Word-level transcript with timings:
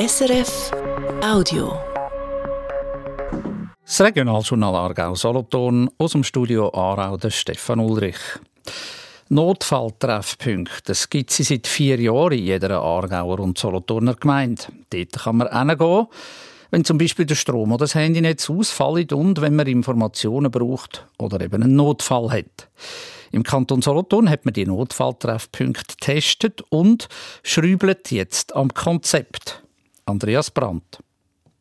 SRF 0.00 0.70
Audio. 1.22 1.78
Das 3.84 4.00
Regionaljournal 4.00 4.74
Aargau 4.74 5.14
Solothurn 5.14 5.90
aus 5.98 6.12
dem 6.12 6.24
Studio 6.24 6.72
Aarau 6.72 7.18
der 7.18 7.28
Stefan 7.28 7.80
Ulrich. 7.80 8.16
Notfalltreffpunkte, 9.28 10.84
das 10.86 11.10
gibt 11.10 11.38
es 11.38 11.48
seit 11.48 11.66
vier 11.66 12.00
Jahren 12.00 12.32
in 12.32 12.44
jeder 12.44 12.80
Aargauer 12.80 13.40
und 13.40 13.58
Solothurner 13.58 14.14
Gemeinde. 14.14 14.62
Dort 14.88 15.12
kann 15.12 15.36
man 15.36 15.68
hingehen, 15.68 16.06
wenn 16.70 16.84
zum 16.86 16.96
Beispiel 16.96 17.26
der 17.26 17.34
Strom 17.34 17.70
oder 17.70 17.84
das 17.84 17.94
Handynetz 17.94 18.48
ausfällt 18.48 19.12
und 19.12 19.42
wenn 19.42 19.54
man 19.54 19.66
Informationen 19.66 20.50
braucht 20.50 21.06
oder 21.18 21.42
eben 21.42 21.62
einen 21.62 21.76
Notfall 21.76 22.30
hat. 22.30 22.70
Im 23.32 23.42
Kanton 23.42 23.82
Solothurn 23.82 24.30
hat 24.30 24.46
man 24.46 24.54
die 24.54 24.64
Notfalltreffpunkte 24.64 25.96
getestet 25.98 26.62
und 26.70 27.08
schrübelt 27.42 28.10
jetzt 28.10 28.56
am 28.56 28.72
Konzept. 28.72 29.62
Andreas 30.10 30.50
Brandt. 30.50 31.02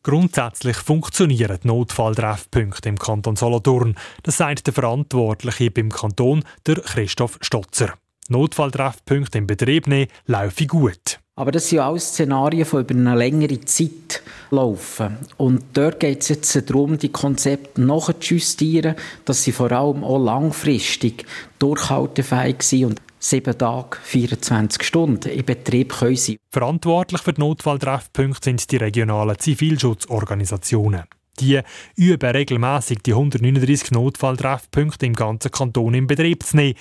Grundsätzlich 0.01 0.77
funktionieren 0.77 1.59
Notfalltreffpunkte 1.63 2.89
im 2.89 2.97
Kanton 2.97 3.35
Solothurn. 3.35 3.95
Das 4.23 4.37
sagt 4.37 4.65
der 4.65 4.73
Verantwortliche 4.73 5.71
beim 5.71 5.89
Kanton, 5.89 6.43
der 6.65 6.75
Christoph 6.75 7.37
Stotzer. 7.41 7.93
Notfalltreffpunkte 8.29 9.37
im 9.37 9.47
Betrieb 9.47 9.87
nehmen 9.87 10.07
laufen 10.25 10.67
gut. 10.67 11.19
Aber 11.35 11.51
das 11.51 11.69
sind 11.69 11.79
alles 11.79 12.09
Szenarien, 12.09 12.67
die 12.69 12.75
über 12.75 12.93
eine 12.93 13.15
längere 13.15 13.61
Zeit 13.61 14.21
laufen. 14.51 15.17
Und 15.37 15.63
dort 15.73 15.99
geht 15.99 16.21
es 16.21 16.29
jetzt 16.29 16.69
darum, 16.69 16.97
die 16.97 17.13
Konzepte 17.13 17.81
noch 17.81 18.11
zu 18.19 18.35
justieren, 18.35 18.95
dass 19.25 19.43
sie 19.43 19.51
vor 19.51 19.71
allem 19.71 20.03
auch 20.03 20.19
langfristig 20.19 21.25
durchhaltefähig 21.59 22.61
sind 22.61 22.85
und 22.85 23.01
sieben 23.19 23.57
Tage, 23.57 23.97
24 24.01 24.83
Stunden 24.83 25.29
in 25.29 25.45
Betrieb 25.45 25.93
können 25.93 26.15
sein. 26.15 26.37
Verantwortlich 26.51 27.21
für 27.21 27.33
die 27.33 27.41
Notfalltreffpunkte 27.41 28.45
sind 28.45 28.71
die 28.71 28.77
regionalen 28.77 29.37
Zivilschutzorganisationen. 29.37 31.03
Die 31.39 31.61
üben 31.95 32.31
regelmäßig 32.31 32.99
die 33.05 33.13
139 33.13 33.91
Notfalltreffpunkte 33.91 35.05
im 35.05 35.13
ganzen 35.13 35.51
Kanton 35.51 35.93
in 35.93 36.07
Betrieb 36.07 36.43
zu 36.43 36.57
nehmen. 36.57 36.75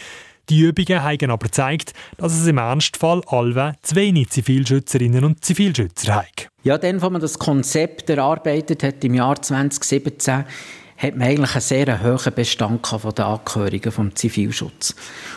Die 0.48 0.60
Übungen 0.60 1.02
haben 1.02 1.30
aber 1.30 1.44
gezeigt, 1.44 1.92
dass 2.16 2.32
es 2.32 2.46
im 2.46 2.56
Ernstfall 2.56 3.22
allwe 3.26 3.74
zu 3.82 3.96
wenig 3.96 4.30
Zivilschützerinnen 4.30 5.24
und 5.24 5.44
Zivilschützer 5.44 6.14
hat. 6.14 6.48
Ja, 6.62 6.78
dann, 6.78 7.00
als 7.00 7.12
man 7.12 7.20
das 7.20 7.38
Konzept 7.38 8.08
erarbeitet 8.08 8.82
hat 8.82 9.04
im 9.04 9.14
Jahr 9.14 9.40
2017, 9.40 10.44
hat 10.98 11.16
man 11.16 11.28
eigentlich 11.28 11.54
einen 11.54 11.60
sehr 11.60 12.02
hohen 12.02 12.34
Bestand 12.34 12.86
von 12.86 13.14
den 13.14 13.24
Angehörigen 13.24 13.92
vom 13.92 14.14
Zivilschutz. 14.16 14.96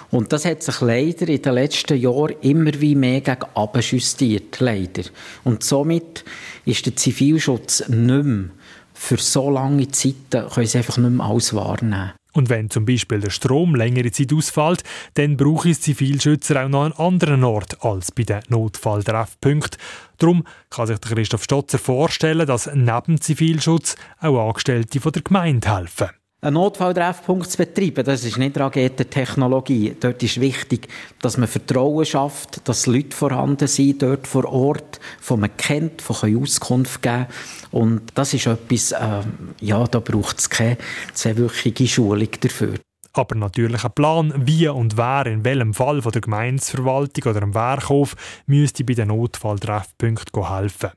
Und 0.10 0.34
das 0.34 0.44
hat 0.44 0.64
sich 0.64 0.82
leider 0.82 1.28
in 1.30 1.42
den 1.42 1.54
letzten 1.54 1.98
Jahren 1.98 2.36
immer 2.42 2.72
wie 2.82 2.96
mehr 2.96 3.22
gegen 3.22 3.46
justiert, 3.80 4.60
leider. 4.60 5.04
Und 5.44 5.64
somit 5.64 6.26
ist 6.66 6.86
der 6.88 6.96
Zivilschutz 6.96 7.88
nicht 7.88 8.26
mehr 8.26 8.50
für 8.94 9.18
so 9.18 9.50
lange 9.50 9.88
Zeiten, 9.90 10.50
können 10.50 10.68
sie 10.68 10.80
einfach 10.80 10.98
nicht 10.98 11.12
mehr 11.12 11.26
alles 11.26 11.54
wahrnehmen. 11.54 12.12
Und 12.34 12.50
wenn 12.50 12.70
zum 12.70 12.86
Beispiel 12.86 13.20
der 13.20 13.30
Strom 13.30 13.76
längere 13.76 14.12
Zeit 14.12 14.34
ausfällt, 14.34 14.84
dann 15.16 15.38
braucht 15.38 15.66
es 15.66 15.82
Zivilschützer 15.82 16.64
auch 16.64 16.70
noch 16.70 16.84
einen 16.84 16.94
anderen 16.94 17.44
Ort 17.44 17.84
als 17.84 18.12
bei 18.12 18.24
den 18.24 18.42
Notfalltreffpunkten. 18.48 19.80
Darum 20.18 20.44
kann 20.70 20.88
sich 20.88 21.02
Christoph 21.02 21.44
Stotzer 21.44 21.80
vorstellen, 21.80 22.48
dass 22.48 22.70
neben 22.74 23.20
Zivilschutz 23.20 23.96
auch 24.20 24.48
Angestellte 24.48 25.02
von 25.02 25.12
der 25.12 25.24
Gemeinde 25.24 25.76
helfen. 25.76 26.21
Ein 26.44 26.54
Notfalltreffpunkt 26.56 27.52
zu 27.52 27.58
betreiben, 27.58 28.04
das 28.04 28.24
ist 28.24 28.40
nicht 28.40 28.58
Raketentechnologie. 28.58 29.96
Dort 30.00 30.24
ist 30.24 30.42
wichtig, 30.42 30.88
dass 31.22 31.38
man 31.38 31.48
Vertrauen 31.48 32.04
schafft, 32.04 32.68
dass 32.68 32.88
Leute 32.88 33.16
vorhanden 33.16 33.68
sind 33.68 34.02
dort 34.02 34.26
vor 34.26 34.52
Ort, 34.52 35.00
von 35.20 35.42
man 35.42 35.56
kennt, 35.56 36.02
von 36.02 36.42
Auskunft 36.42 37.04
geben 37.04 37.28
Und 37.70 38.02
das 38.16 38.34
ist 38.34 38.48
etwas, 38.48 38.92
äh, 38.92 39.22
ja, 39.60 39.86
da 39.86 40.00
braucht 40.00 40.40
es 40.40 40.50
keine 40.50 40.80
zweiwöchige 41.14 41.88
Schulung 41.88 42.30
dafür. 42.40 42.74
Aber 43.14 43.36
natürlich 43.36 43.84
ein 43.84 43.94
Plan, 43.94 44.34
wie 44.36 44.68
und 44.68 44.98
wer 44.98 45.28
in 45.28 45.46
welchem 45.46 45.76
Fall 45.76 46.02
von 46.02 46.12
der 46.12 46.22
Gemeinsverwaltung 46.22 47.30
oder 47.30 47.42
dem 47.42 47.54
Werkhof 47.54 48.16
müsste 48.48 48.84
bei 48.84 48.96
den 48.96 49.10
Notfalltreffpunkten 49.10 50.52
helfen. 50.52 50.90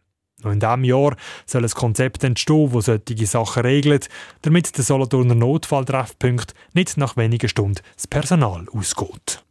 Noch 0.44 0.52
in 0.52 0.60
diesem 0.60 0.84
Jahr 0.84 1.16
soll 1.46 1.64
ein 1.64 1.70
Konzept 1.70 2.22
entstehen, 2.22 2.70
das 2.72 2.84
solche 2.86 3.26
Sachen 3.26 3.62
regelt, 3.62 4.08
damit 4.42 4.76
der 4.76 4.84
Solothurner 4.84 5.34
Notfalltreffpunkt 5.34 6.54
nicht 6.74 6.96
nach 6.96 7.16
wenigen 7.16 7.48
Stunden 7.48 7.82
das 7.96 8.06
Personal 8.06 8.66
ausgeht. 8.72 9.43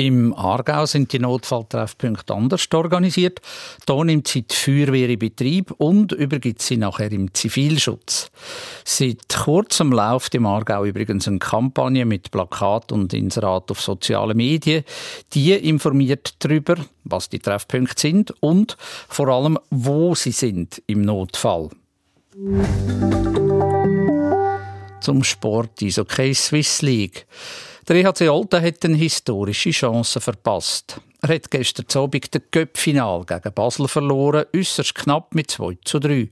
Im 0.00 0.32
Aargau 0.32 0.86
sind 0.86 1.12
die 1.12 1.18
Notfalltreffpunkte 1.18 2.32
anders 2.32 2.66
organisiert. 2.72 3.42
Hier 3.86 4.04
nimmt 4.04 4.28
sie 4.28 4.40
die 4.40 4.54
Feuerwehr 4.54 5.10
in 5.10 5.18
Betrieb 5.18 5.74
und 5.76 6.12
übergibt 6.12 6.62
sie 6.62 6.78
nachher 6.78 7.12
im 7.12 7.34
Zivilschutz. 7.34 8.30
Seit 8.82 9.28
kurzem 9.28 9.92
läuft 9.92 10.34
im 10.34 10.46
Aargau 10.46 10.86
übrigens 10.86 11.28
eine 11.28 11.38
Kampagne 11.38 12.06
mit 12.06 12.30
Plakat 12.30 12.92
und 12.92 13.12
Inserat 13.12 13.70
auf 13.70 13.82
sozialen 13.82 14.38
Medien. 14.38 14.84
Die 15.34 15.52
informiert 15.52 16.32
darüber, 16.38 16.76
was 17.04 17.28
die 17.28 17.38
Treffpunkte 17.38 18.00
sind 18.00 18.32
und 18.40 18.78
vor 19.06 19.28
allem, 19.28 19.58
wo 19.68 20.14
sie 20.14 20.32
sind 20.32 20.82
im 20.86 21.02
Notfall. 21.02 21.68
Zum 25.02 25.24
Sport 25.24 25.82
Eishockey 25.82 26.32
Swiss 26.32 26.80
League. 26.80 27.26
Der 27.90 27.96
EHC 28.04 28.28
Olten 28.28 28.62
hat 28.62 28.84
eine 28.84 28.96
historische 28.96 29.72
Chance 29.72 30.20
verpasst. 30.20 31.00
Er 31.22 31.34
hat 31.34 31.50
gestern 31.50 31.86
Abend 32.00 32.32
das 32.32 32.42
Göppfinal 32.52 33.24
gegen 33.24 33.52
Basel 33.52 33.88
verloren, 33.88 34.44
äußerst 34.54 34.94
knapp 34.94 35.34
mit 35.34 35.50
2 35.50 35.76
zu 35.84 35.98
3. 35.98 36.30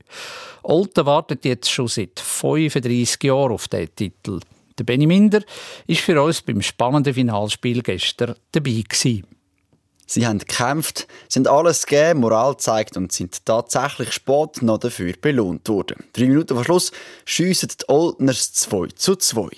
Olten 0.62 1.04
wartet 1.04 1.44
jetzt 1.44 1.68
schon 1.68 1.88
seit 1.88 2.20
35 2.20 3.24
Jahren 3.24 3.50
auf 3.50 3.66
diesen 3.66 3.92
Titel. 3.97 4.38
Der 4.78 4.84
Benny 4.84 5.08
Minder 5.08 5.41
war 5.88 5.97
für 5.97 6.22
uns 6.22 6.42
beim 6.42 6.62
spannenden 6.62 7.14
Finalspiel 7.14 7.82
gestern 7.82 8.36
dabei. 8.52 8.84
Gewesen. 8.88 9.26
Sie 10.06 10.24
haben 10.28 10.38
gekämpft, 10.38 11.08
sind 11.28 11.48
alles 11.48 11.86
gegeben, 11.86 12.20
Moral 12.20 12.52
gezeigt 12.52 12.97
und 12.97 13.10
sind 13.10 13.44
tatsächlich 13.44 14.12
spät 14.12 14.62
noch 14.62 14.78
dafür 14.78 15.12
belohnt 15.20 15.68
worden. 15.68 16.04
Drei 16.12 16.26
Minuten 16.26 16.54
vor 16.54 16.62
Schluss 16.62 16.92
schiessen 17.24 17.70
die 17.80 17.88
Oldners 17.88 18.52
2 18.52 18.91
zu 18.94 19.16
2. 19.16 19.48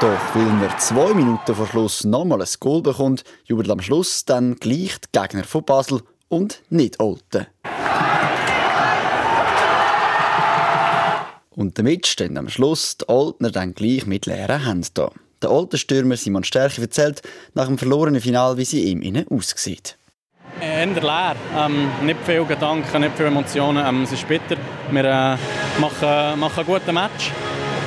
Doch 0.00 0.34
weil 0.34 0.60
wir 0.60 0.78
zwei 0.78 1.12
Minuten 1.12 1.54
vor 1.56 1.66
Schluss 1.66 2.04
nochmal 2.04 2.40
ein 2.40 2.48
Goal 2.60 2.82
bekommt, 2.82 3.24
jubelt 3.46 3.68
am 3.68 3.80
Schluss 3.80 4.24
dann 4.24 4.54
gleich 4.54 4.96
die 5.00 5.08
Gegner 5.10 5.42
von 5.42 5.64
Basel 5.64 6.02
und 6.28 6.62
nicht 6.70 7.00
Olten. 7.00 7.48
Und 11.50 11.76
damit 11.76 12.06
stehen 12.06 12.38
am 12.38 12.48
Schluss 12.48 12.98
die 12.98 13.08
Oltner 13.08 13.50
dann 13.50 13.74
gleich 13.74 14.06
mit 14.06 14.26
leeren 14.26 14.64
Händen 14.64 14.88
da. 14.94 15.10
Der 15.42 15.50
alte 15.50 15.76
Stürmer 15.76 16.16
Simon 16.16 16.44
Stärke 16.44 16.80
erzählt 16.80 17.22
nach 17.54 17.66
dem 17.66 17.76
verlorenen 17.76 18.20
Final, 18.20 18.56
wie 18.56 18.64
sie 18.64 18.84
ihm 18.84 19.02
innen 19.02 19.26
aussieht. 19.28 19.98
Eher 20.60 20.86
leer. 20.86 21.34
Ähm, 21.56 21.90
nicht 22.04 22.20
viele 22.24 22.44
Gedanken, 22.44 23.00
nicht 23.00 23.16
viele 23.16 23.28
Emotionen. 23.28 23.84
Ähm, 23.84 24.04
es 24.04 24.12
ist 24.12 24.28
bitter. 24.28 24.56
Wir 24.92 25.04
äh, 25.04 25.80
machen, 25.80 26.38
machen 26.38 26.58
einen 26.58 26.66
guten 26.66 26.94
Match. 26.94 27.32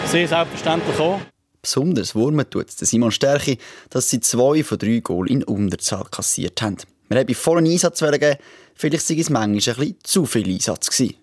Sie 0.08 0.26
selbstverständlich 0.26 1.00
auch. 1.00 1.20
Besonders 1.62 2.16
wurmen 2.16 2.50
tut 2.50 2.70
es 2.70 2.78
Simon 2.90 3.12
Stärke, 3.12 3.58
dass 3.90 4.10
sie 4.10 4.20
zwei 4.20 4.64
von 4.64 4.80
drei 4.80 5.00
Goal 5.00 5.30
in 5.30 5.44
Unterzahl 5.44 6.06
kassiert 6.10 6.62
haben. 6.62 6.78
Wir 7.08 7.20
haben 7.20 7.34
vollen 7.36 7.66
Einsatz 7.68 8.00
geben, 8.00 8.38
vielleicht 8.74 9.06
sei 9.06 9.16
es 9.20 9.30
manchmal 9.30 9.86
ein 9.86 9.96
zu 10.02 10.26
viel 10.26 10.48
Einsatz 10.48 10.90
gewesen. 10.90 11.16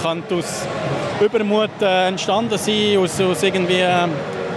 Kann 0.00 0.22
aus 0.30 0.62
Übermut 1.20 1.70
äh, 1.80 2.08
entstanden 2.08 2.58
sein, 2.58 2.98
aus, 2.98 3.20
aus 3.20 3.42
irgendwie 3.42 3.80
äh, 3.80 4.06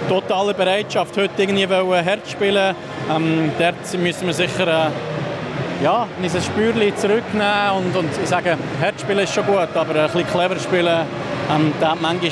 totaler 0.07 0.53
Bereitschaft, 0.53 1.17
heute 1.17 1.41
irgendwie 1.41 1.65
Herz 1.65 2.31
spielen. 2.31 2.75
Ähm, 3.09 3.51
dort 3.57 4.01
müssen 4.01 4.27
wir 4.27 4.33
sicher 4.33 4.89
äh, 4.89 5.83
ja, 5.83 6.07
unser 6.21 6.41
Spürchen 6.41 6.95
zurücknehmen 6.97 7.71
und, 7.77 7.95
und 7.95 8.09
ich 8.21 8.29
sage, 8.29 8.57
Herz 8.79 9.01
spielen 9.01 9.19
ist 9.19 9.33
schon 9.33 9.45
gut, 9.45 9.69
aber 9.73 9.95
ein 9.95 10.11
bisschen 10.11 10.27
clever 10.27 10.59
spielen, 10.59 11.05
ähm, 11.51 11.73
das 11.79 11.99
manchmal 11.99 12.31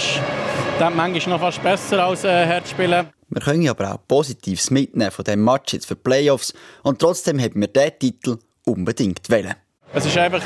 das 0.80 0.90
ist 0.90 0.96
manchmal 0.96 1.36
noch 1.36 1.42
fast 1.42 1.64
besser 1.64 2.04
als 2.04 2.24
äh, 2.24 2.46
Herzspielen. 2.46 3.08
Wir 3.30 3.42
können 3.42 3.68
aber 3.68 3.94
auch 3.94 4.00
Positives 4.08 4.70
mitnehmen 4.70 5.12
von 5.12 5.26
diesem 5.26 5.44
Match 5.44 5.74
jetzt 5.74 5.88
für 5.88 5.96
die 5.96 6.02
Playoffs 6.02 6.54
und 6.84 7.00
trotzdem 7.00 7.40
haben 7.40 7.60
wir 7.60 7.68
diesen 7.68 8.00
Titel 8.00 8.38
unbedingt 8.66 9.30
wählen. 9.30 9.56
Es 9.94 10.06
ist 10.06 10.18
einfach, 10.18 10.42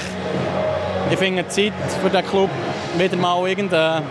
ich 1.10 1.18
finde, 1.18 1.48
Zeit 1.48 1.74
für 2.02 2.10
den 2.10 2.26
Club 2.26 2.50
wieder 2.98 3.18
mal 3.18 3.48
irgendeinen 3.48 4.06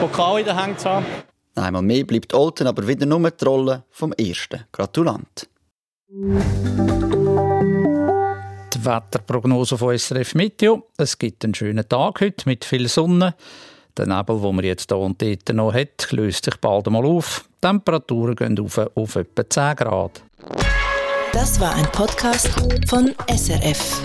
Pokal 0.00 0.40
in 0.40 0.44
der 0.44 0.56
Hand 0.56 0.80
zu 0.80 0.90
haben. 0.90 1.06
Einmal 1.54 1.82
mehr 1.82 2.04
bleibt 2.04 2.34
Olten 2.34 2.66
aber 2.66 2.86
wieder 2.86 3.06
nur 3.06 3.30
die 3.30 3.44
Rolle 3.44 3.84
vom 3.90 4.12
ersten 4.12 4.64
Gratulant. 4.72 5.48
Die 6.08 6.44
Wetterprognose 8.84 9.78
von 9.78 9.96
SRF 9.96 10.34
Meteo. 10.34 10.88
Es 10.96 11.16
gibt 11.16 11.44
einen 11.44 11.54
schönen 11.54 11.88
Tag 11.88 12.20
heute 12.20 12.48
mit 12.48 12.64
viel 12.64 12.88
Sonne. 12.88 13.34
Der 13.96 14.06
Nebel, 14.06 14.40
den 14.40 14.56
man 14.56 14.64
jetzt 14.64 14.90
hier 14.90 14.98
und 14.98 15.22
dort 15.22 15.48
noch 15.52 15.72
hat, 15.72 16.10
löst 16.10 16.44
sich 16.44 16.56
bald 16.56 16.88
einmal 16.88 17.06
auf. 17.06 17.44
Die 17.62 17.68
Temperaturen 17.68 18.34
gehen 18.34 18.58
auf, 18.58 18.78
auf 18.78 19.16
etwa 19.16 19.48
10 19.48 19.76
Grad. 19.76 20.22
Das 21.32 21.60
war 21.60 21.74
ein 21.74 21.86
Podcast 21.92 22.48
von 22.88 23.14
SRF. 23.28 24.02